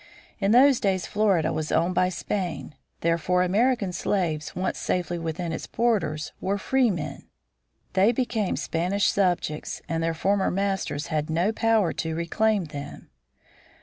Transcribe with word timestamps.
In 0.39 0.49
those 0.51 0.79
days 0.79 1.05
Florida 1.05 1.53
was 1.53 1.71
owned 1.71 1.93
by 1.93 2.09
Spain. 2.09 2.73
Therefore, 3.01 3.43
American 3.43 3.93
slaves 3.93 4.55
once 4.55 4.79
safely 4.79 5.19
within 5.19 5.51
its 5.51 5.67
borders 5.67 6.31
were 6.41 6.57
free 6.57 6.89
men. 6.89 7.27
They 7.93 8.11
became 8.11 8.55
Spanish 8.57 9.05
subjects 9.11 9.79
and 9.87 10.01
their 10.01 10.15
former 10.15 10.49
masters 10.49 11.07
had 11.13 11.29
no 11.29 11.51
power 11.51 11.93
to 11.93 12.15
reclaim 12.15 12.63
them. 12.65 13.11